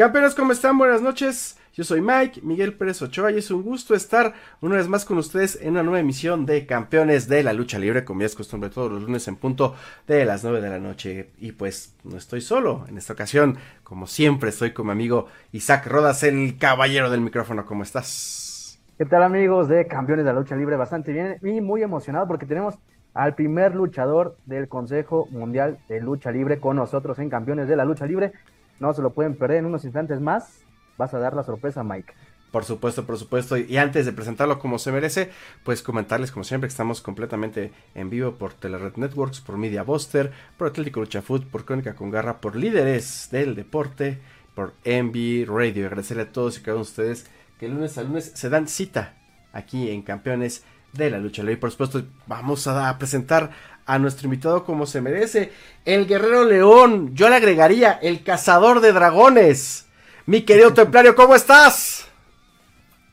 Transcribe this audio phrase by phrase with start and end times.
[0.00, 0.78] Campeones, ¿cómo están?
[0.78, 1.58] Buenas noches.
[1.74, 4.32] Yo soy Mike, Miguel Pérez Ochoa y es un gusto estar
[4.62, 8.02] una vez más con ustedes en una nueva emisión de Campeones de la Lucha Libre,
[8.02, 9.74] como ya es costumbre todos los lunes en punto
[10.06, 11.32] de las 9 de la noche.
[11.38, 15.86] Y pues no estoy solo en esta ocasión, como siempre estoy con mi amigo Isaac
[15.86, 17.66] Rodas, el caballero del micrófono.
[17.66, 18.80] ¿Cómo estás?
[18.96, 20.76] ¿Qué tal amigos de Campeones de la Lucha Libre?
[20.76, 22.78] Bastante bien y muy emocionado porque tenemos
[23.12, 27.84] al primer luchador del Consejo Mundial de Lucha Libre con nosotros en Campeones de la
[27.84, 28.32] Lucha Libre.
[28.80, 30.62] No se lo pueden perder en unos instantes más.
[30.98, 32.12] Vas a dar la sorpresa, Mike.
[32.50, 33.56] Por supuesto, por supuesto.
[33.56, 35.30] Y antes de presentarlo como se merece,
[35.62, 40.32] pues comentarles como siempre que estamos completamente en vivo por Telered Networks, por Media Buster,
[40.58, 44.18] por Atlético Lucha Food, por Crónica con Garra, por Líderes del Deporte,
[44.54, 45.86] por Envy Radio.
[45.86, 47.26] agradecerle a todos y cada uno de ustedes
[47.58, 49.14] que lunes a lunes se dan cita
[49.52, 51.58] aquí en Campeones de la Lucha Libre.
[51.58, 53.50] Por supuesto, vamos a presentar
[53.86, 55.52] a nuestro invitado como se merece,
[55.84, 59.86] el guerrero león, yo le agregaría el cazador de dragones.
[60.26, 62.08] Mi querido templario, ¿cómo estás?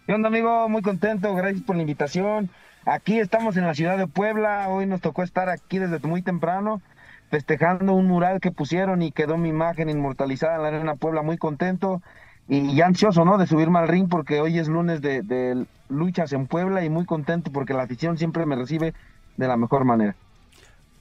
[0.06, 0.70] ¿Qué onda, amigo?
[0.70, 2.50] Muy contento, gracias por la invitación.
[2.86, 6.82] Aquí estamos en la ciudad de Puebla, hoy nos tocó estar aquí desde muy temprano,
[7.30, 11.38] festejando un mural que pusieron y quedó mi imagen inmortalizada en la Arena Puebla, muy
[11.38, 12.02] contento
[12.48, 13.38] y, ansioso, ¿no?
[13.38, 17.06] De subirme al ring porque hoy es lunes de, de luchas en Puebla y muy
[17.06, 18.94] contento porque la afición siempre me recibe
[19.36, 20.16] de la mejor manera.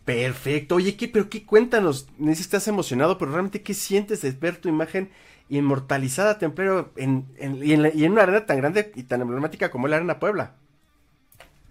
[0.07, 0.77] Perfecto.
[0.77, 2.09] Oye, ¿qué, pero qué cuéntanos?
[2.17, 5.11] Dices estás emocionado, pero realmente, ¿qué sientes de ver tu imagen
[5.49, 7.73] inmortalizada, Templero, en, en, y,
[8.05, 10.53] en una arena tan grande y tan emblemática como la Arena Puebla?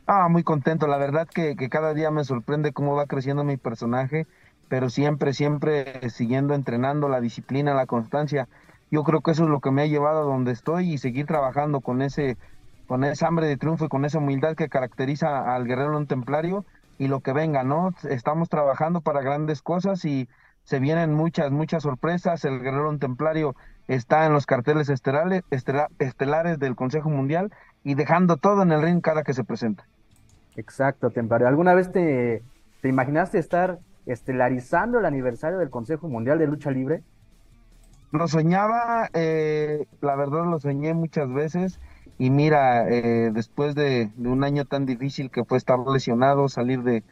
[0.08, 0.86] Ah, muy contento.
[0.88, 4.28] La verdad que, que cada día me sorprende cómo va creciendo mi personaje,
[4.68, 8.50] pero siempre, siempre siguiendo entrenando la disciplina, la constancia.
[8.92, 11.26] Yo creo que eso es lo que me ha llevado a donde estoy y seguir
[11.26, 12.38] trabajando con ese,
[12.86, 16.66] con esa hambre de triunfo y con esa humildad que caracteriza al guerrero un templario
[16.98, 17.94] y lo que venga, ¿no?
[18.10, 20.30] Estamos trabajando para grandes cosas y
[20.64, 22.46] se vienen muchas, muchas sorpresas.
[22.46, 23.56] El Guerrero Templario
[23.88, 25.44] está en los carteles estelares,
[26.00, 27.52] estelares del Consejo Mundial
[27.84, 29.86] y dejando todo en el ring cada que se presenta.
[30.56, 31.48] Exacto, Templario.
[31.48, 32.42] ¿Alguna vez te,
[32.82, 37.04] te imaginaste estar estelarizando el aniversario del Consejo Mundial de Lucha Libre?
[38.12, 41.80] Lo soñaba, eh, la verdad lo soñé muchas veces
[42.18, 47.04] y mira, eh, después de, un año tan difícil que fue estar lesionado, salir de,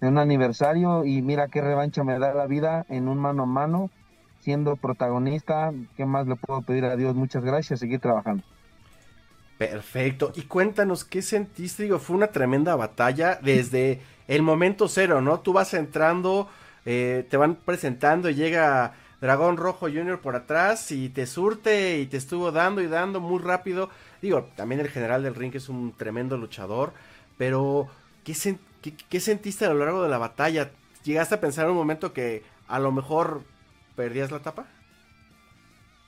[0.00, 3.90] un aniversario y mira qué revancha me da la vida en un mano a mano,
[4.40, 7.14] siendo protagonista, ¿qué más le puedo pedir a Dios?
[7.14, 8.44] Muchas gracias, seguir trabajando.
[9.56, 10.30] Perfecto.
[10.34, 11.84] Y cuéntanos, ¿qué sentiste?
[11.84, 15.40] Digo, fue una tremenda batalla desde el momento cero, ¿no?
[15.40, 16.48] Tú vas entrando,
[16.84, 22.06] eh, te van presentando y llega Dragón Rojo Junior por atrás y te surte y
[22.06, 23.90] te estuvo dando y dando muy rápido.
[24.20, 26.92] Digo, también el general del ring es un tremendo luchador,
[27.38, 27.88] pero
[28.24, 28.34] ¿qué,
[29.20, 30.70] sentiste a lo largo de la batalla?
[31.04, 33.42] ¿Llegaste a pensar en un momento que a lo mejor
[33.96, 34.66] perdías la tapa?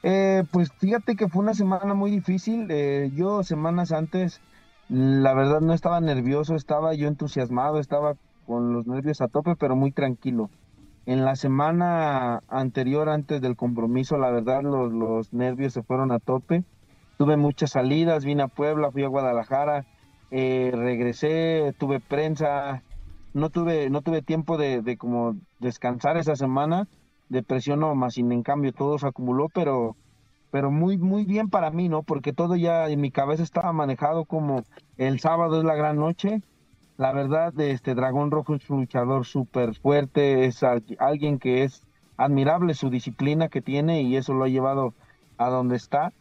[0.03, 2.67] Eh, pues fíjate que fue una semana muy difícil.
[2.71, 4.41] Eh, yo semanas antes,
[4.89, 8.15] la verdad no estaba nervioso, estaba yo entusiasmado, estaba
[8.47, 10.51] con los nervios a tope, pero muy tranquilo.
[11.07, 16.19] En la semana anterior, antes del compromiso, la verdad los, los nervios se fueron a
[16.19, 16.65] tope.
[17.17, 19.87] Tuve muchas salidas, vine a Puebla, fui a Guadalajara,
[20.33, 22.83] eh, regresé, tuve prensa,
[23.35, 26.89] no tuve, no tuve tiempo de, de, como descansar esa semana,
[27.29, 29.95] depresión no, más sin en cambio todo se acumuló, pero,
[30.51, 32.03] pero muy, muy bien para mí, ¿no?
[32.03, 34.65] Porque todo ya en mi cabeza estaba manejado como
[34.97, 36.43] el sábado es la gran noche,
[36.97, 41.83] la verdad, este Dragón Rojo es un luchador súper fuerte, es alguien que es
[42.17, 44.95] admirable su disciplina que tiene y eso lo ha llevado
[45.37, 46.13] a donde está.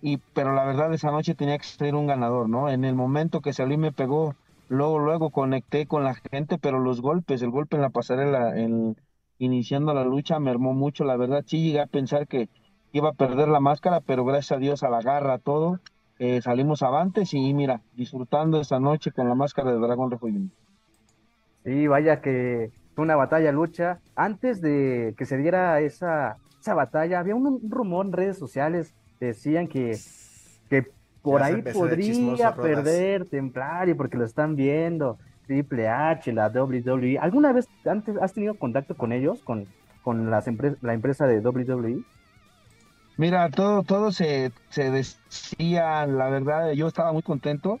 [0.00, 2.68] Y, pero la verdad, esa noche tenía que ser un ganador, ¿no?
[2.68, 4.34] En el momento que salí me pegó,
[4.68, 8.96] luego, luego conecté con la gente, pero los golpes, el golpe en la pasarela, en,
[9.38, 11.04] iniciando la lucha, me armó mucho.
[11.04, 12.48] La verdad, sí llegué a pensar que
[12.92, 15.80] iba a perder la máscara, pero gracias a Dios a la garra, todo,
[16.24, 20.28] eh, salimos avantes y mira, disfrutando esa noche con la máscara de Dragón Rojo
[21.64, 23.98] Sí, vaya que fue una batalla lucha.
[24.14, 29.66] Antes de que se diera esa, esa batalla, había un, rumor en redes sociales, decían
[29.66, 29.98] que,
[30.70, 30.86] que
[31.22, 35.18] por ahí podría perder Templario porque lo están viendo.
[35.48, 37.18] Triple H, la WWE.
[37.18, 39.66] ¿Alguna vez antes has tenido contacto con ellos, con,
[40.04, 40.46] con las
[40.82, 42.04] la empresa de WWE?
[43.16, 47.78] Mira, todo, todo se, se decía, la verdad, yo estaba muy contento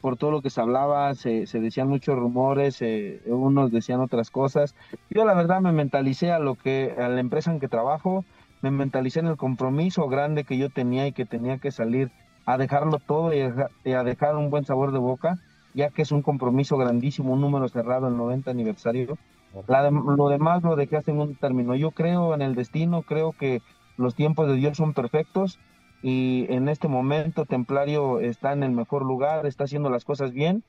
[0.00, 2.80] por todo lo que se hablaba, se, se decían muchos rumores,
[3.26, 4.74] unos decían otras cosas.
[5.10, 8.24] Yo la verdad me mentalicé a lo que, a la empresa en que trabajo,
[8.62, 12.10] me mentalicé en el compromiso grande que yo tenía y que tenía que salir
[12.44, 15.38] a dejarlo todo y a, dejar un buen sabor de boca,
[15.74, 19.18] ya que es un compromiso grandísimo, un número cerrado, el 90 aniversario.
[19.66, 21.74] lo demás lo dejé hace un término.
[21.74, 23.60] Yo creo en el destino, creo que
[23.96, 25.58] los tiempos de Dios son perfectos
[26.02, 30.62] y en este momento Templario está en el mejor lugar, está haciendo las cosas bien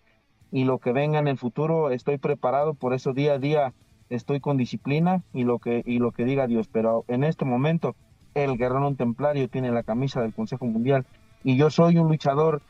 [0.52, 3.74] y lo que venga en el futuro estoy preparado, por eso día a día
[4.10, 7.96] estoy con disciplina y lo que, y lo que diga Dios, pero en este momento
[8.34, 11.06] el guerrero templario tiene la camisa del Consejo Mundial
[11.44, 12.62] y yo soy un luchador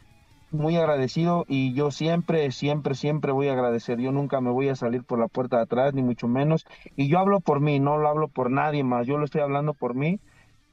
[0.52, 4.00] muy agradecido y yo siempre, siempre, siempre voy a agradecer.
[4.00, 6.66] Yo nunca me voy a salir por la puerta de atrás, ni mucho menos.
[6.96, 9.08] Y yo hablo por mí, no lo hablo por nadie más.
[9.08, 10.20] Yo lo estoy hablando por mí.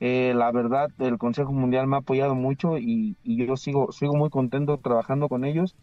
[0.06, 4.14] Eh, la verdad, el Consejo Mundial me ha apoyado mucho y, y, yo sigo, sigo
[4.14, 5.76] muy contento trabajando con ellos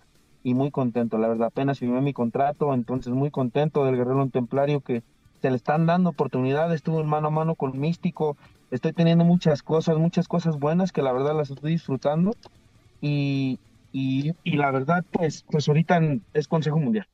[0.43, 1.17] y muy contento.
[1.17, 5.01] La verdad, apenas firmé mi contrato, entonces muy contento del Guerrero Templario que
[5.41, 6.75] se le están dando oportunidades.
[6.75, 8.37] Estuve mano a mano con Místico.
[8.69, 12.35] Estoy teniendo muchas cosas, muchas cosas buenas que la verdad las estoy disfrutando.
[13.01, 13.57] Y,
[13.91, 15.99] y, la verdad, pues, pues ahorita
[16.35, 17.07] es Consejo Mundial.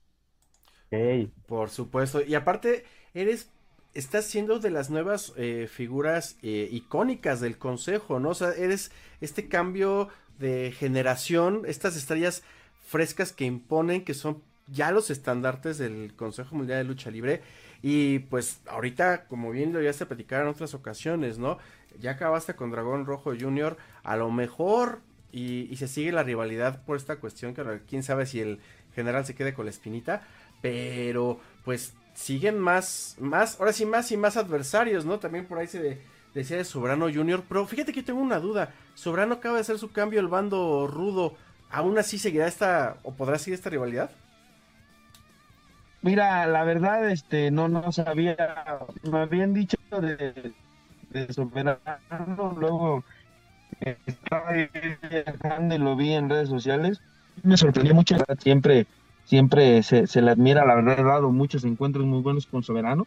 [0.91, 1.31] Hey.
[1.45, 2.21] Por supuesto.
[2.21, 2.83] Y aparte,
[3.13, 3.49] eres,
[3.97, 8.29] estás siendo de las nuevas eh, figuras eh, icónicas del Consejo, ¿no?
[8.29, 8.91] O sea, eres
[9.21, 12.43] este cambio de generación, estas estrellas
[12.85, 17.41] frescas que imponen, que son ya los estandartes del Consejo Mundial de Lucha Libre.
[17.81, 21.57] Y pues ahorita, como bien lo ya se platicar en otras ocasiones, ¿no?
[21.99, 23.77] Ya acabaste con Dragón Rojo Junior.
[24.03, 24.99] A lo mejor
[25.31, 28.59] y, se sigue la rivalidad por esta cuestión, que quién sabe si el
[28.93, 30.21] general se quede con la espinita,
[30.61, 35.19] pero pues siguen más, más, ahora sí más y más adversarios, ¿no?
[35.19, 36.01] También por ahí se
[36.33, 39.77] decía de Sobrano Junior, pero fíjate que yo tengo una duda, Sobrano acaba de hacer
[39.77, 41.35] su cambio el bando rudo,
[41.69, 44.09] ¿aún así seguirá esta, o podrá seguir esta rivalidad?
[46.01, 48.35] Mira, la verdad, este, no, no sabía,
[49.03, 50.53] me habían dicho de,
[51.11, 51.79] de Soberano,
[52.57, 53.03] luego
[53.79, 56.99] estaba viajando lo vi en redes sociales.
[57.43, 58.87] Me sorprendió mucho, siempre,
[59.27, 63.05] siempre se, le admira, la verdad, he dado muchos encuentros muy buenos con Soberano.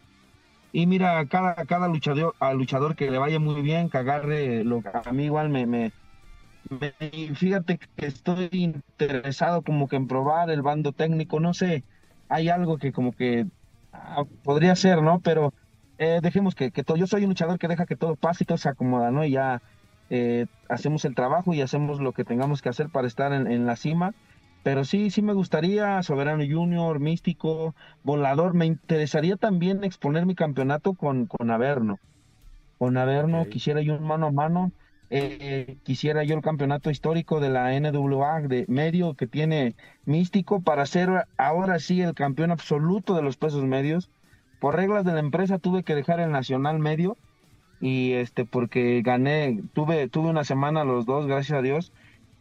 [0.71, 4.81] Y mira, cada, cada luchador, al luchador que le vaya muy bien, que agarre lo
[4.81, 5.91] que a mí igual me, me,
[7.35, 11.83] fíjate que estoy interesado como que en probar el bando técnico, no sé,
[12.29, 13.47] hay algo que como que
[13.91, 15.19] ah, podría ser, ¿no?
[15.19, 15.53] Pero
[15.97, 18.47] eh, dejemos que, que todo, yo soy un luchador que deja que todo pase y
[18.47, 19.25] todo se acomoda, ¿no?
[19.25, 19.61] Y ya
[20.13, 23.77] eh, hacemos el trabajo y hacemos lo que tengamos que hacer para estar en, la
[23.77, 24.13] cima.
[24.63, 30.93] Pero sí, sí me gustaría, Soberano Junior, Místico, Volador, me interesaría también exponer mi campeonato
[30.93, 31.99] con, con Averno.
[32.77, 34.71] Con Averno quisiera yo un mano a mano,
[35.09, 39.75] eh, quisiera yo el campeonato histórico de la NWA de medio que tiene
[40.05, 44.09] Místico para ser ahora sí el campeón absoluto de los pesos medios.
[44.59, 47.17] Por reglas de la empresa tuve que dejar el nacional medio
[47.79, 51.91] y este porque gané, tuve, tuve una semana los dos, gracias a Dios,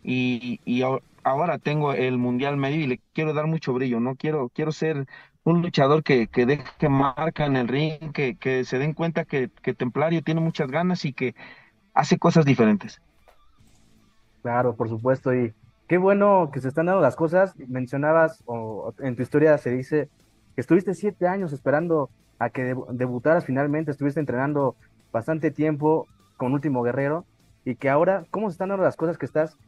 [0.03, 0.83] y, y
[1.23, 4.17] ahora tengo el mundial medio y le quiero dar mucho brillo, ¿no?
[4.17, 5.07] Quiero, quiero ser
[5.45, 9.51] un luchador que, que deje marca en el ring, que, que se den cuenta que,
[9.63, 11.35] que Templario tiene muchas ganas y que
[11.95, 13.01] hace cosas diferentes.
[14.43, 15.53] Claro, por supuesto, y
[15.87, 17.55] qué bueno que se están dando las cosas.
[17.69, 20.09] Mencionabas, o en tu historia se dice
[20.55, 24.77] que estuviste siete años esperando a que debutaras finalmente, estuviste entrenando
[25.13, 27.27] bastante tiempo con Último Guerrero
[27.65, 29.59] y que ahora, ¿cómo se están dando las cosas que estás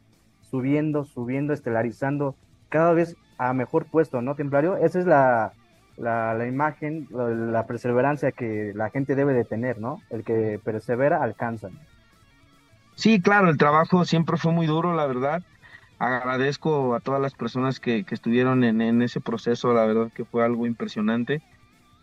[0.53, 2.35] subiendo, subiendo, estelarizando
[2.69, 4.77] cada vez a mejor puesto, ¿no, Templario?
[4.77, 5.51] Esa es la,
[5.97, 9.99] la, imagen, la, perseverancia que la gente debe de tener, ¿no?
[10.11, 11.69] El que persevera alcanza.
[12.93, 15.41] Sí, claro, el trabajo siempre fue muy duro, la verdad.
[15.97, 20.23] Agradezco a todas las personas que, que estuvieron en, en, ese proceso, la verdad que
[20.23, 21.41] fue algo impresionante.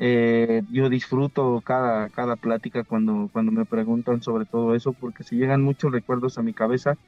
[0.00, 5.36] Eh, yo disfruto cada, cada plática cuando, cuando me preguntan sobre todo eso, porque se
[5.36, 6.98] llegan muchos recuerdos a mi cabeza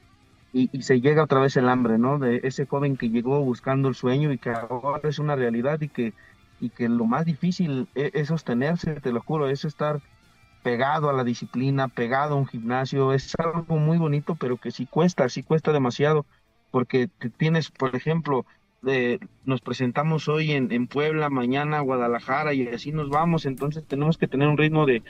[0.53, 2.19] y, se llega otra vez el hambre, ¿no?
[2.19, 5.89] De ese joven que llegó buscando el sueño y que ahora es una realidad y
[5.89, 6.13] que,
[6.59, 9.99] y que lo más difícil e, es, sostenerse, te lo juro, es estar
[10.61, 14.85] pegado a la disciplina, pegado a un gimnasio, es algo muy bonito, pero que sí
[14.85, 16.25] cuesta, sí cuesta demasiado,
[16.69, 18.45] porque tienes, por ejemplo,
[19.45, 24.47] nos presentamos hoy en, Puebla, mañana Guadalajara y así nos vamos, entonces tenemos que tener
[24.47, 25.03] un ritmo de,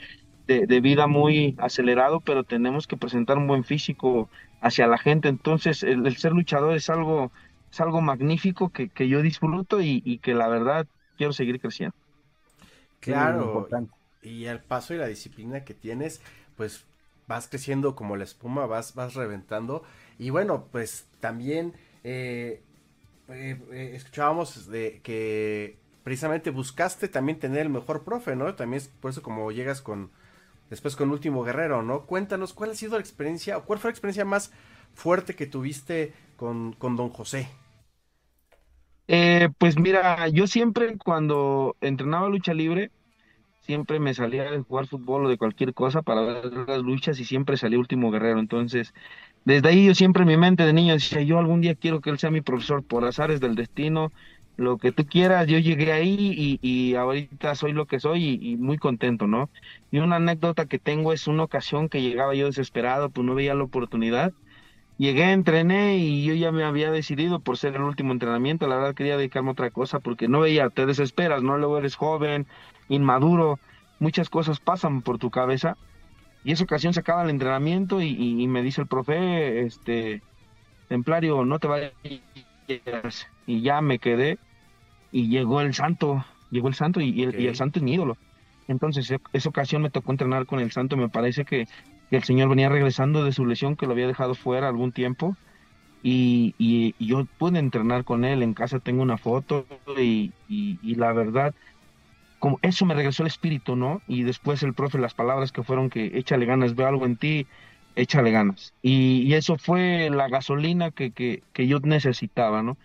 [0.46, 4.28] vida muy acelerado, pero tenemos que presentar un buen físico
[4.60, 7.32] hacia la gente, entonces el, ser luchador es algo,
[7.70, 10.86] es algo magnífico que, yo disfruto y, que la verdad
[11.16, 11.94] quiero seguir creciendo.
[13.00, 13.68] Claro,
[14.22, 16.22] y el paso y la disciplina que tienes,
[16.56, 16.84] pues
[17.26, 19.82] vas creciendo como la espuma, vas, vas reventando
[20.18, 21.74] y bueno, pues también...
[22.04, 22.62] Eh,
[23.28, 28.54] eh, eh, escuchábamos de que precisamente buscaste también tener el mejor profe, ¿no?
[28.54, 30.10] También es por eso como llegas con
[30.74, 32.06] después con Último Guerrero, ¿no?
[32.06, 34.52] Cuéntanos cuál ha sido la experiencia o cuál fue la experiencia más
[34.94, 37.48] fuerte que tuviste con, con Don José.
[39.06, 42.90] Eh, pues mira, yo siempre cuando entrenaba lucha libre,
[43.60, 47.24] siempre me salía de jugar fútbol o de cualquier cosa para ver las luchas y
[47.24, 48.40] siempre salía último guerrero.
[48.40, 48.94] Entonces,
[49.44, 52.10] desde ahí yo siempre en mi mente de niño decía, yo algún día quiero que
[52.10, 54.12] él sea mi profesor por azares del destino,
[54.56, 58.56] lo que tú quieras, yo llegué ahí y, y ahorita soy lo que soy y,
[58.56, 59.50] muy contento, ¿no?
[59.90, 63.54] Y una anécdota que tengo es una ocasión que llegaba yo desesperado, pues no veía
[63.54, 64.32] la oportunidad.
[64.96, 68.94] Llegué, entrené y yo ya me había decidido por ser el último entrenamiento, la verdad
[68.94, 71.58] quería dedicarme a otra cosa porque no veía, te desesperas, ¿no?
[71.58, 72.46] Luego eres joven,
[72.88, 73.58] inmaduro,
[73.98, 75.76] muchas cosas pasan por tu cabeza.
[76.44, 80.22] Y esa ocasión se acaba el entrenamiento y, me dice el profe, este,
[80.88, 81.92] Templario, no te vayas.
[83.46, 84.38] Y ya me quedé
[85.12, 88.16] y llegó el santo, llegó el santo y, el, santo es mi ídolo.
[88.68, 91.66] Entonces, e, esa ocasión me tocó entrenar con el santo, me parece que,
[92.10, 95.36] el señor venía regresando de su lesión, que lo había dejado fuera algún tiempo.
[96.02, 101.12] Y, y, yo pude entrenar con él, en casa tengo una foto y, y la
[101.12, 101.54] verdad
[102.44, 104.02] como eso me regresó el espíritu, ¿no?
[104.06, 107.46] Y después el profe, las palabras que fueron que échale ganas, veo algo en ti,
[107.96, 108.74] échale ganas.
[108.82, 112.76] Y, eso fue la gasolina que, que, que, yo necesitaba, ¿no?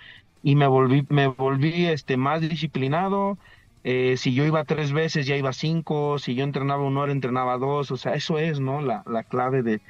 [0.43, 3.38] Y me volví, me volví este, más disciplinado.
[3.84, 6.19] Eh, si yo iba tres veces, ya iba cinco.
[6.19, 7.91] Si yo entrenaba una hora, entrenaba dos.
[7.91, 8.81] O sea, eso es, ¿no?
[8.81, 9.81] La, la clave de,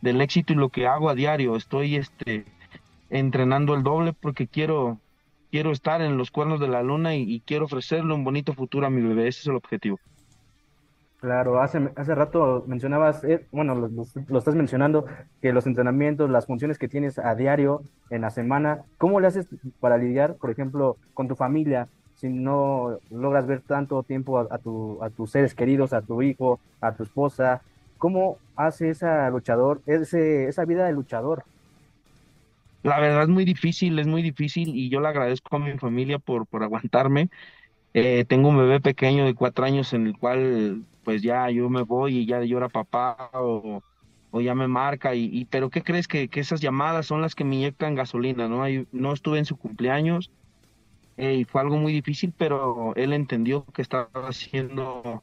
[0.00, 1.56] del éxito y lo que hago a diario.
[1.56, 2.44] Estoy este,
[3.10, 4.98] entrenando el doble porque quiero,
[5.50, 8.90] quiero estar en los cuernos de la luna y, quiero ofrecerle un bonito futuro a
[8.90, 9.28] mi bebé.
[9.28, 9.98] Ese es el objetivo.
[11.20, 15.04] Claro, hace, hace rato mencionabas, eh, bueno, lo, estás mencionando,
[15.42, 19.48] que los entrenamientos, las funciones que tienes a diario, en la semana, ¿cómo le haces
[19.80, 21.88] para lidiar, por ejemplo, con tu familia?
[22.14, 26.60] Si no logras ver tanto tiempo a, tu, a tus seres queridos, a tu hijo,
[26.80, 27.62] a tu esposa,
[27.98, 31.42] ¿cómo hace esa luchador, ese, esa vida de luchador?
[32.84, 36.20] La verdad es muy difícil, es muy difícil y yo le agradezco a mi familia
[36.20, 37.28] por, por aguantarme.
[37.94, 41.82] Eh, tengo un bebé pequeño de cuatro años en el cual pues ya yo me
[41.82, 43.82] voy y ya llora papá o,
[44.30, 47.44] o ya me marca y, pero ¿qué crees que, que, esas llamadas son las que
[47.44, 48.64] me inyectan gasolina, ¿no?
[48.92, 50.30] no estuve en su cumpleaños
[51.16, 55.22] eh, y fue algo muy difícil, pero él entendió que estaba haciendo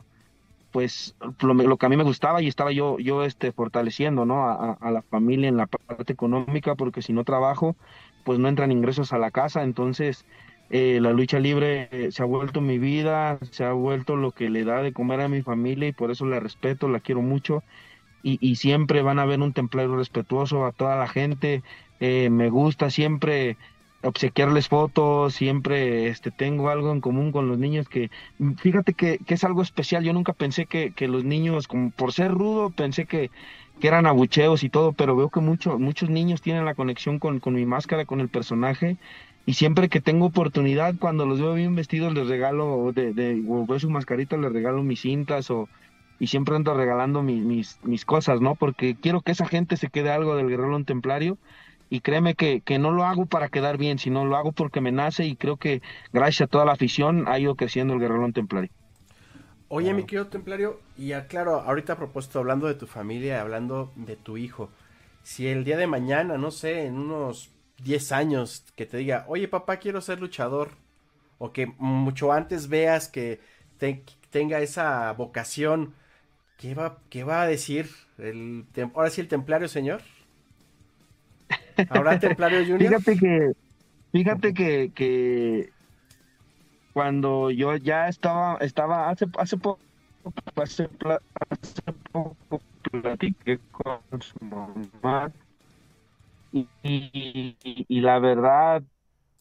[0.71, 4.91] pues lo, que a mí me gustaba y estaba yo yo este fortaleciendo no a,
[4.91, 7.77] la familia en la parte económica porque si no trabajo
[8.25, 10.25] pues no entran ingresos a la casa entonces
[10.69, 14.49] eh, la lucha libre eh, se ha vuelto mi vida se ha vuelto lo que
[14.49, 17.63] le da de comer a mi familia y por eso la respeto la quiero mucho.
[18.27, 21.61] Y, siempre van a ver un templario respetuoso a toda la gente
[21.99, 23.55] eh, me gusta siempre
[24.03, 28.11] obsequiarles fotos, siempre este, tengo algo en común con los niños que,
[28.57, 32.69] fíjate que, es algo especial, yo nunca pensé que, los niños, como por ser rudo,
[32.69, 33.31] pensé que,
[33.81, 37.53] eran abucheos y todo, pero veo que mucho, muchos niños tienen la conexión con, con
[37.55, 38.97] mi máscara, con el personaje,
[39.45, 43.65] y siempre que tengo oportunidad, cuando los veo bien vestidos, les regalo, de, de, o
[43.65, 45.69] veo su mascarita, les regalo mis cintas, o,
[46.19, 48.55] y siempre ando regalando mis, mis, mis cosas, ¿no?
[48.55, 51.37] Porque quiero que esa gente se quede algo del guerrero templario,
[51.89, 54.91] y créeme que, que, no lo hago para quedar bien, sino lo hago porque me
[54.91, 58.71] nace y creo que gracias a toda la afición ha ido creciendo el Guerrero Templario.
[59.67, 64.15] Oye, mi querido Templario, y claro, ahorita a propósito, hablando de tu familia, hablando de
[64.15, 64.69] tu hijo,
[65.21, 67.51] si el día de mañana, no sé, en unos
[67.83, 70.71] 10 años, que te diga, oye papá, quiero ser luchador,
[71.37, 73.39] o que mucho antes veas que
[74.29, 75.93] tenga esa vocación,
[76.57, 77.89] ¿qué va, qué va a decir?
[78.17, 80.01] El, ahora sí, el Templario, señor.
[81.89, 82.79] ¿Habrá Templario Junior?
[82.79, 83.51] Fíjate que,
[84.11, 85.69] fíjate que, que
[86.93, 89.79] cuando yo ya estaba, estaba hace, hace poco,
[90.55, 90.87] hace,
[92.11, 95.31] poco platiqué con su mamá
[96.83, 98.83] y, y, la verdad,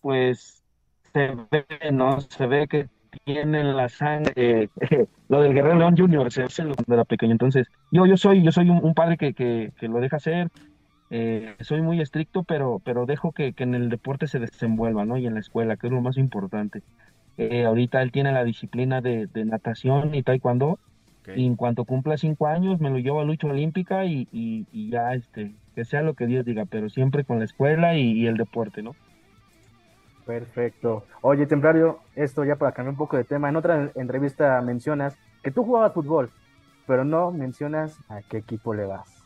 [0.01, 0.63] pues
[1.13, 2.21] se ve, ¿no?
[2.21, 2.89] Se ve que
[3.25, 4.69] tienen la sangre,
[5.29, 7.33] lo del Guerrero León Junior, se hace de la pequeña.
[7.33, 10.51] Entonces, yo, yo soy, yo soy un, un padre que, que, que, lo deja hacer,
[11.17, 15.17] eh, soy muy estricto, pero, pero dejo que, en el deporte se desenvuelva, ¿no?
[15.17, 16.83] Y en la escuela, que es lo más importante.
[17.37, 20.79] Eh, ahorita él tiene la disciplina de, natación y taekwondo.
[21.37, 25.15] Y en cuanto cumpla cinco años, me lo llevo a lucha olímpica y, y, ya,
[25.15, 28.83] este, que sea lo que Dios diga, pero siempre con la escuela y, el deporte,
[28.83, 28.95] ¿no?
[30.25, 31.05] Perfecto.
[31.21, 33.49] Oye, Templario, esto ya para cambiar un poco de tema.
[33.49, 36.31] En otra entrevista mencionas que tú jugabas fútbol,
[36.87, 39.23] pero no mencionas a qué equipo le vas.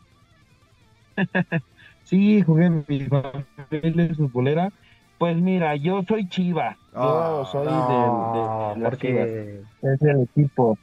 [2.08, 4.72] Sí, jugué en mi familia futbolera.
[5.18, 6.74] Pues mira, yo soy Chiva.
[6.94, 9.28] Yo ah, soy de, las Chivas.
[9.28, 10.78] Es el equipo.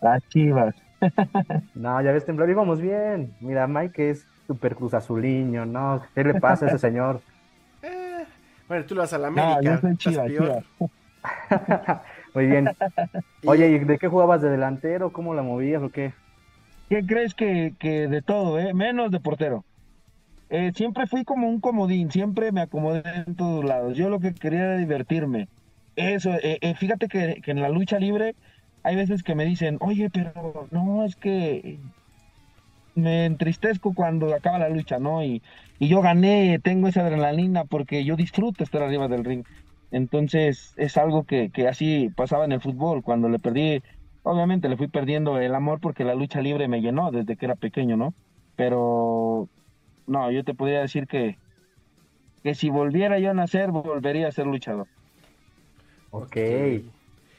[0.00, 0.74] Las Chivas.
[1.74, 3.34] no, ya ves, temblor, íbamos bien.
[3.40, 6.02] Mira, Mike es super cruz azuliño, ¿no?
[6.14, 7.20] ¿Qué le pasa a ese señor?
[7.82, 8.24] Eh,
[8.66, 9.56] bueno, tú lo vas a la América.
[9.56, 10.24] No, yo soy Chiva,
[12.34, 12.70] Muy bien.
[13.44, 14.40] Oye, ¿y de qué jugabas?
[14.40, 15.12] ¿De delantero?
[15.12, 16.14] ¿Cómo la movías o qué?
[16.88, 18.72] ¿Qué crees que, que de todo, eh?
[18.72, 19.64] Menos de portero.
[20.50, 23.96] Eh, siempre fui como un comodín, siempre me acomodé en todos lados.
[23.96, 25.48] Yo lo que quería era divertirme.
[25.96, 28.34] Eso, eh, eh, fíjate que, que, en la lucha libre
[28.82, 31.78] hay veces que me dicen, oye, pero no, es que
[32.94, 35.24] me entristezco cuando acaba la lucha, ¿no?
[35.24, 35.42] Y,
[35.78, 39.44] y yo gané, tengo esa adrenalina porque yo disfruto estar arriba del ring.
[39.90, 43.80] Entonces es algo que, que así pasaba en el fútbol, cuando le perdí,
[44.22, 47.56] obviamente le fui perdiendo el amor porque la lucha libre me llenó desde que era
[47.56, 48.14] pequeño, ¿no?
[48.56, 49.50] Pero
[50.06, 51.38] no, yo te podría decir que,
[52.42, 54.88] que si volviera yo a nacer, volvería a ser luchador.
[56.10, 56.36] Ok.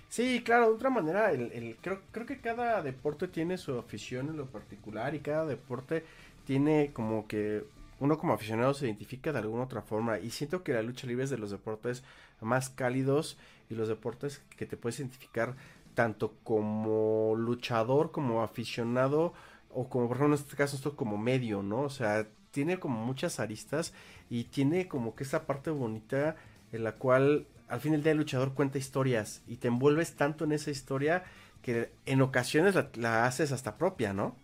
[0.09, 4.29] Sí, claro, de otra manera, el, el, creo, creo que cada deporte tiene su afición
[4.29, 6.05] en lo particular y cada deporte
[6.45, 7.65] tiene como que
[7.99, 11.23] uno como aficionado se identifica de alguna otra forma y siento que la lucha libre
[11.25, 12.03] es de los deportes
[12.41, 13.37] más cálidos
[13.69, 15.55] y los deportes que te puedes identificar
[15.95, 19.33] tanto como luchador, como aficionado
[19.69, 21.81] o como por ejemplo en este caso esto como medio, ¿no?
[21.81, 23.93] O sea, tiene como muchas aristas
[24.29, 26.35] y tiene como que esa parte bonita
[26.71, 30.45] en la cual al fin del día el luchador cuenta historias y te envuelves tanto
[30.45, 31.23] en esa historia
[31.61, 34.35] que en ocasiones la, haces hasta propia, ¿no?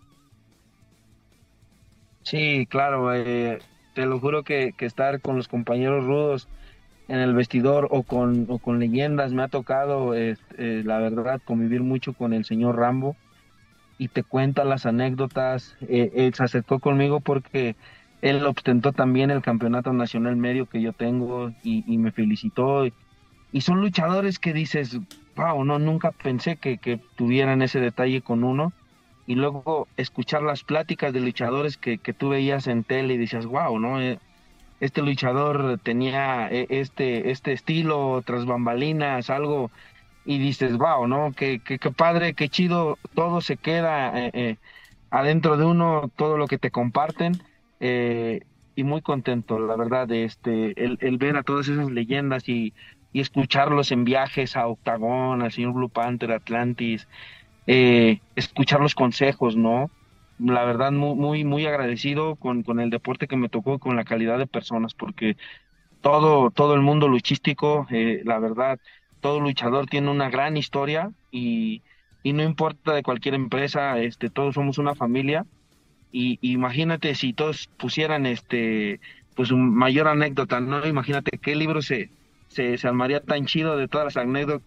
[2.24, 3.60] Sí, claro, eh,
[3.94, 6.48] te lo juro que, estar con los compañeros rudos
[7.08, 8.48] en el vestidor o con,
[8.80, 13.16] leyendas me ha tocado, eh, la verdad, convivir mucho con el señor Rambo
[14.02, 15.78] y te cuenta las anécdotas.
[15.82, 17.76] Eh, él se acercó conmigo porque
[18.24, 22.86] él ostentó también el campeonato nacional medio que yo tengo y, me felicitó.
[23.60, 24.98] Son luchadores que dices,
[25.36, 28.72] wow, no, nunca pensé que, tuvieran ese detalle con uno.
[29.28, 33.78] Y luego escuchar las pláticas de luchadores que, tú veías en tele y decías, wow,
[33.78, 34.02] ¿no?
[34.02, 34.20] Eh,
[34.80, 39.70] este luchador tenía eh, este, este estilo tras bambalinas, algo,
[40.26, 41.34] y dices, wow, ¿no?
[41.36, 44.58] Qué, qué, padre, qué chido, todo se queda eh,
[45.10, 47.42] adentro de uno, todo lo que te comparten
[48.76, 52.74] y muy contento, la verdad, de este, el, ver a todas esas leyendas y,
[53.20, 57.08] escucharlos en viajes a Octagón, al señor Blue Panther, Atlantis,
[57.68, 59.92] eh, escuchar los consejos, ¿no?
[60.40, 64.06] La verdad, muy, muy, muy agradecido con, con el deporte que me tocó, con la
[64.06, 65.38] calidad de personas, porque
[66.02, 68.80] todo, todo el mundo luchístico, eh, la verdad,
[69.20, 71.84] todo luchador tiene una gran historia y,
[72.24, 75.46] y no importa de cualquier empresa, este, todos somos una familia
[76.12, 79.00] y imagínate si todos pusieran este
[79.36, 80.86] pues un mayor anécdota, ¿no?
[80.86, 82.12] Imagínate qué libro se,
[82.52, 84.18] se, se armaría tan chido de todas las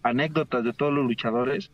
[0.03, 1.71] anécdotas de todos los luchadores.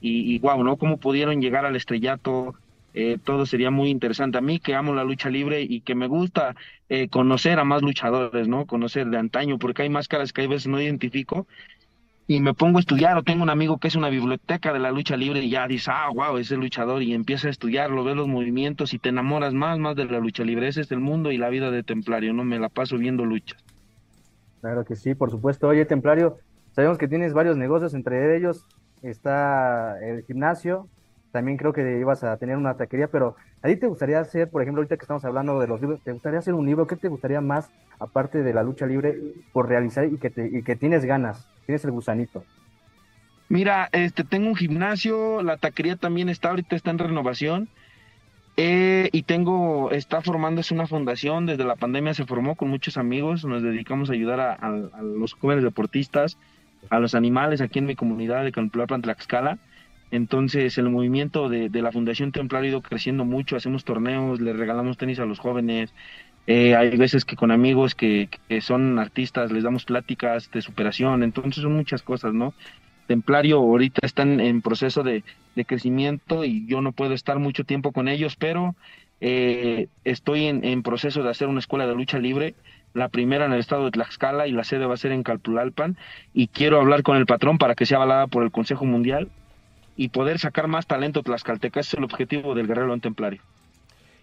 [0.00, 0.76] Y, y wow, ¿no?
[0.76, 2.54] Cómo pudieron llegar al estrellato,
[2.94, 4.38] eh, todo sería muy interesante.
[4.38, 6.54] A mí que amo la lucha libre y que me gusta
[6.88, 8.66] eh, conocer a más luchadores, ¿no?
[8.66, 11.46] Conocer de antaño, porque hay máscaras que a veces no identifico
[12.28, 14.90] y me pongo a estudiar o tengo un amigo que es una biblioteca de la
[14.92, 18.28] lucha libre y ya dice, ah, wow, ese luchador y empieza a estudiarlo, ve los
[18.28, 20.68] movimientos y te enamoras más, más de la lucha libre.
[20.68, 22.44] Ese es el mundo y la vida de Templario, ¿no?
[22.44, 23.67] Me la paso viendo luchas.
[24.60, 25.68] Claro que sí, por supuesto.
[25.68, 26.38] Oye, Templario,
[26.72, 28.66] sabemos que tienes varios negocios, entre ellos
[29.02, 30.88] está el gimnasio,
[31.30, 34.62] también creo que ibas a tener una taquería, pero ¿a ti te gustaría hacer, por
[34.62, 36.86] ejemplo, ahorita que estamos hablando de los libros, ¿te gustaría hacer un libro?
[36.86, 39.16] ¿Qué te gustaría más, aparte de la lucha libre,
[39.52, 42.44] por realizar y que, te, y que tienes ganas, tienes el gusanito?
[43.50, 47.68] Mira, este, tengo un gimnasio, la taquería también está, ahorita está en renovación,
[48.60, 53.44] eh, y tengo, está formándose una fundación, desde la pandemia se formó con muchos amigos,
[53.44, 56.38] nos dedicamos a ayudar a, los jóvenes deportistas,
[56.90, 59.58] a los animales aquí en mi comunidad de Campulapan, Tlaxcala,
[60.10, 64.98] entonces el movimiento de, la Fundación Templar ha ido creciendo mucho, hacemos torneos, le regalamos
[64.98, 65.94] tenis a los jóvenes,
[66.48, 68.28] eh, hay veces que con amigos que,
[68.60, 72.54] son artistas les damos pláticas de superación, entonces son muchas cosas, ¿no?
[73.08, 75.24] Templario ahorita están en proceso de,
[75.66, 78.76] crecimiento y yo no puedo estar mucho tiempo con ellos, pero
[79.20, 82.54] eh, estoy en, proceso de hacer una escuela de lucha libre,
[82.94, 85.96] la primera en el estado de Tlaxcala y la sede va a ser en Calpulalpan
[86.32, 89.28] y quiero hablar con el patrón para que sea avalada por el Consejo Mundial
[89.96, 91.80] y poder sacar más talento tlaxcalteca.
[91.80, 93.42] Ese es el objetivo del Guerrero en Templario.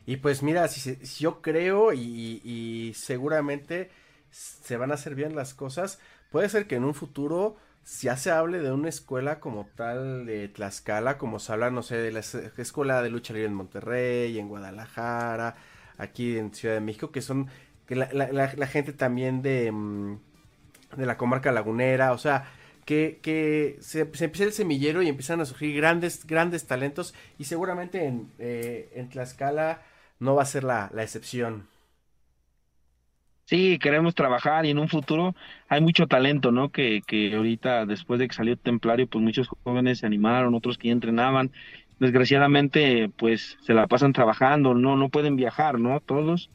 [0.05, 3.89] Y pues mira, si, yo creo y, seguramente
[4.29, 5.99] se van a hacer bien las cosas,
[6.31, 7.57] puede ser que en un futuro
[8.01, 11.97] ya se hable de una escuela como tal de Tlaxcala, como se habla, no sé,
[11.97, 15.55] de la escuela de lucha libre en Monterrey, en Guadalajara,
[15.97, 17.47] aquí en Ciudad de México, que son
[17.87, 20.17] que la, la gente también de, mm,
[20.97, 22.45] de la comarca lagunera, o sea,
[22.85, 28.05] que, que se, empieza el semillero y empiezan a surgir grandes, grandes talentos y seguramente
[28.05, 29.81] en, eh, en Tlaxcala
[30.19, 31.67] no va a ser la, excepción.
[33.47, 35.35] Sí, queremos trabajar y en un futuro
[35.67, 36.71] hay mucho talento, ¿no?
[36.71, 40.87] Que, que ahorita, después de que salió Templario, pues muchos jóvenes se animaron, otros que
[40.87, 41.51] ya entrenaban.
[41.99, 45.99] Desgraciadamente, pues se la pasan trabajando, no, no pueden viajar, ¿no?
[46.01, 46.49] Todos.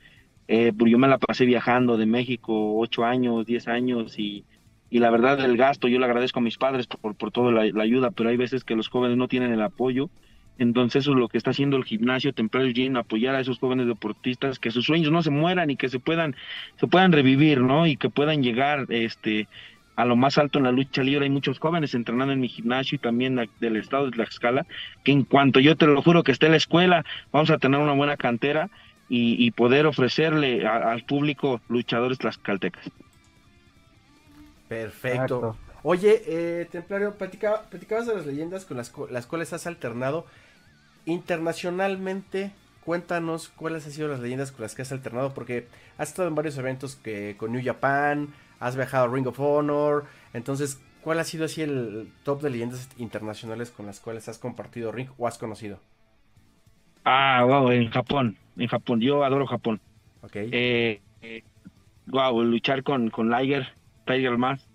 [0.48, 4.44] Eh, pues yo me la pasé viajando de México ocho años, diez años y,
[4.88, 7.64] y la verdad el gasto, yo le agradezco a mis padres por, por toda la,
[7.66, 10.11] la ayuda, pero hay veces que los jóvenes no tienen el apoyo
[10.58, 13.86] entonces eso es lo que está haciendo el gimnasio Templario Gym, apoyar a esos jóvenes
[13.86, 16.36] deportistas, que sus sueños no se mueran y que se puedan,
[16.78, 17.86] se puedan revivir, ¿no?
[17.86, 19.48] Y que puedan llegar este
[19.96, 21.24] a lo más alto en la lucha libre.
[21.24, 24.66] Hay muchos jóvenes entrenando en mi gimnasio y también del estado de Tlaxcala,
[25.04, 27.80] que en cuanto yo te lo juro que esté en la escuela, vamos a tener
[27.80, 28.70] una buena cantera
[29.12, 32.88] y, poder ofrecerle al público luchadores tlaxcaltecas.
[34.68, 35.56] Perfecto.
[35.82, 40.26] Oye, eh, Templario, platicabas de las leyendas con las, las cuales has alternado.
[41.06, 42.52] Internacionalmente,
[42.84, 45.66] cuéntanos cuáles han sido las leyendas con las que has alternado, porque
[45.96, 50.04] has estado en varios eventos que, con New Japan, has viajado a Ring of Honor,
[50.34, 54.92] entonces, ¿cuál ha sido así el top de leyendas internacionales con las cuales has compartido
[54.92, 55.80] ring o has conocido?
[57.04, 59.80] Ah, wow, en Japón, en Japón, yo adoro Japón.
[60.22, 60.32] Ok.
[60.34, 61.00] Eh,
[62.06, 63.68] wow, luchar con, con Liger,
[64.06, 64.68] Tiger Mask,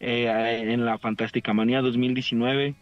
[0.00, 2.74] eh, en la Fantástica Manía 2019,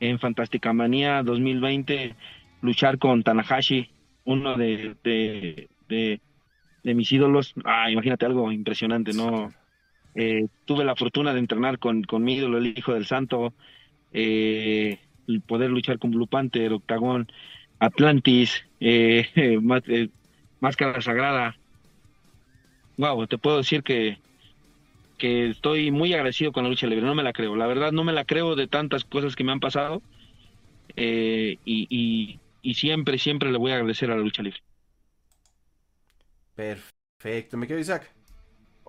[0.00, 2.14] en Fantástica Manía 2020,
[2.60, 3.90] luchar con Tanahashi,
[4.24, 4.94] uno de,
[5.88, 6.20] de,
[6.94, 7.54] mis ídolos.
[7.64, 9.52] Ah, imagínate algo impresionante, ¿no?
[10.14, 13.54] Eh, tuve la fortuna de entrenar con, con mi ídolo, el Hijo del Santo,
[14.12, 14.98] eh,
[15.46, 17.30] poder luchar con Blue Panther, Octagón,
[17.78, 18.64] Atlantis,
[20.60, 21.56] Máscara Sagrada.
[22.96, 24.18] Wow, te puedo decir que
[25.18, 28.04] que estoy muy agradecido con la lucha libre, no me la creo, la verdad no
[28.04, 30.00] me la creo de tantas cosas que me han pasado
[30.96, 32.40] eh, y,
[32.74, 34.60] siempre, siempre le voy a agradecer a la lucha libre.
[36.54, 38.14] Perfecto, me quedo Isaac.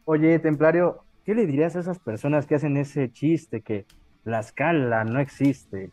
[0.06, 3.86] Oye, Templario, ¿qué le dirías a esas personas que hacen ese chiste que
[4.24, 5.92] la escala no existe?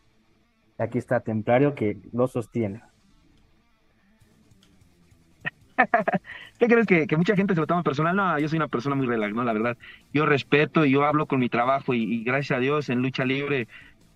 [0.78, 2.82] Aquí está Templario que lo sostiene.
[6.58, 8.16] ¿Qué crees que, mucha gente se lo toma personal?
[8.16, 9.44] No, yo soy una persona muy relax, ¿no?
[9.44, 9.76] La verdad,
[10.12, 13.68] yo respeto y yo hablo con mi trabajo y, gracias a Dios en lucha libre,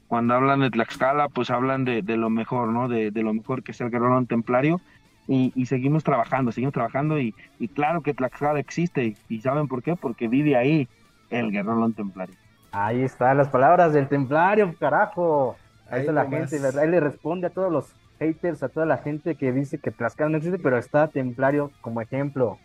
[0.08, 2.88] cuando hablan de Tlaxcala, pues hablan de, lo mejor, ¿no?
[2.88, 4.80] De, lo mejor que es el guerrero templario
[5.28, 7.34] y, seguimos trabajando, seguimos trabajando y,
[7.74, 9.96] claro que Tlaxcala existe y, ¿saben por qué?
[9.96, 10.88] Porque vive ahí
[11.30, 12.34] el guerrero templario.
[12.72, 15.56] Ahí están las palabras del templario, carajo.
[15.90, 16.84] Ahí, está la gente, ¿verdad?
[16.84, 20.30] Él le responde a todos los haters, a toda la gente que dice que Tlaxcala
[20.30, 22.58] no existe, pero está Templario como ejemplo.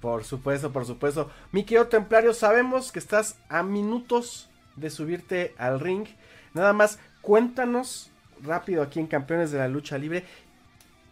[0.00, 1.30] Por supuesto, por supuesto.
[1.52, 6.06] Mi querido Templario, sabemos que estás a minutos de subirte al ring.
[6.54, 8.10] Nada más, cuéntanos
[8.42, 10.24] rápido aquí en Campeones de la Lucha Libre.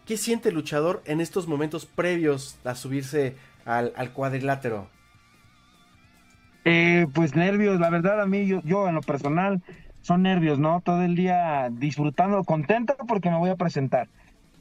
[0.07, 4.89] ¿Qué siente el luchador en estos momentos previos a subirse al, cuadrilátero?
[6.65, 9.61] Eh, pues nervios, la verdad a mí, yo, yo en lo personal,
[10.01, 10.81] son nervios, ¿no?
[10.81, 14.07] Todo el día disfrutando, contento porque me voy a presentar.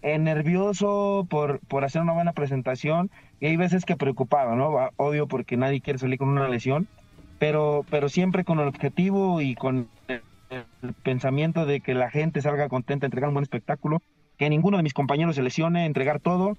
[0.03, 4.91] Eh, nervioso por, por hacer una buena presentación y hay veces que preocupado, ¿no?
[4.97, 6.87] Obvio porque nadie quiere salir con una lesión,
[7.39, 10.23] pero, pero siempre con el objetivo y con el,
[11.03, 14.01] pensamiento de que la gente salga contenta, entregar un buen espectáculo,
[14.39, 16.57] que ninguno de mis compañeros se lesione, entregar todo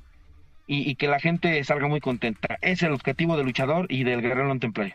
[0.67, 2.57] y, que la gente salga muy contenta.
[2.61, 4.93] Es el objetivo del luchador y del guerrero en templario.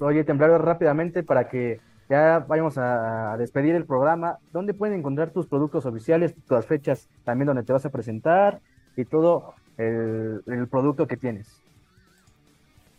[0.00, 4.38] Oye, templario, rápidamente para que ya vayamos a, despedir el programa.
[4.52, 8.60] ¿Dónde pueden encontrar tus productos oficiales, tus fechas también donde te vas a presentar
[8.96, 11.62] y todo el producto que tienes?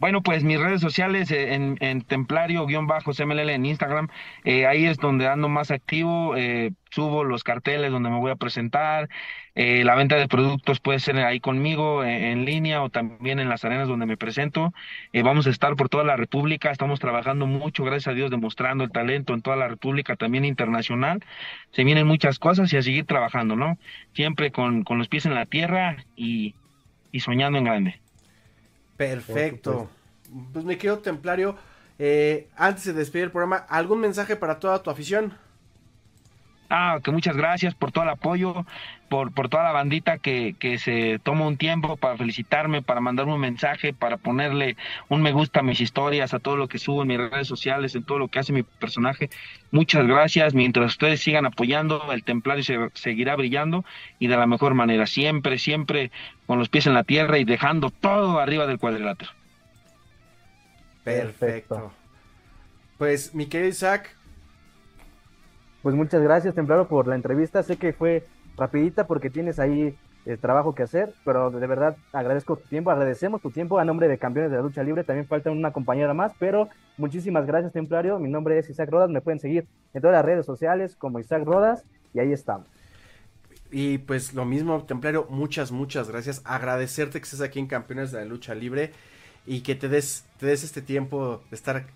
[0.03, 4.09] Bueno, pues mis redes sociales eh, en, templario-cmll en Instagram,
[4.43, 8.35] eh, ahí es donde ando más activo, eh, subo los carteles donde me voy a
[8.35, 9.07] presentar,
[9.55, 13.87] la venta de productos puede ser ahí conmigo en, línea o también en las arenas
[13.87, 14.73] donde me presento.
[15.13, 18.91] vamos a estar por toda la República, estamos trabajando mucho, gracias a Dios, demostrando el
[18.91, 21.23] talento en toda la República, también internacional.
[21.71, 23.77] Se vienen muchas cosas y a seguir trabajando, ¿no?
[24.13, 26.55] Siempre con, los pies en la tierra y
[27.21, 28.02] soñando en grande.
[28.97, 29.89] Perfecto.
[30.51, 31.55] Pues me quedo templario.
[31.99, 35.33] Eh, antes de despedir el programa, ¿algún mensaje para toda tu afición?
[36.75, 38.65] Ah, que muchas gracias por todo el apoyo,
[39.07, 43.35] por, por toda la bandita que, que se toma un tiempo para felicitarme, para mandarme
[43.35, 44.75] un mensaje, para ponerle
[45.07, 47.93] un me gusta a mis historias, a todo lo que subo en mis redes sociales,
[47.93, 49.29] en todo lo que hace mi personaje.
[49.69, 50.55] Muchas gracias.
[50.55, 53.85] Mientras ustedes sigan apoyando, el templario se, seguirá brillando
[54.17, 56.09] y de la mejor manera, siempre, siempre
[56.47, 59.29] con los pies en la tierra y dejando todo arriba del cuadrilátero.
[61.03, 61.93] Perfecto.
[62.97, 64.17] Pues, mi querido Isaac,
[65.83, 67.61] pues muchas gracias, Templaro, por la entrevista.
[67.61, 68.25] Sé que fue
[68.57, 73.41] rapidita porque tienes ahí eh, trabajo que hacer, pero de verdad agradezco tu tiempo, agradecemos
[73.41, 76.31] tu tiempo a nombre de campeones de la lucha libre, también falta una compañera más,
[76.39, 80.23] pero muchísimas gracias Templario, mi nombre es Isaac Rodas, me pueden seguir en todas las
[80.23, 82.67] redes sociales como Isaac Rodas y ahí estamos.
[83.69, 86.41] Y pues lo mismo, Templario, muchas, muchas gracias.
[86.45, 88.91] Agradecerte que estés aquí en Campeones de la Lucha Libre
[89.45, 91.87] y que te des, te des este tiempo de estar